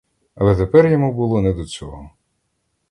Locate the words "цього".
1.65-2.09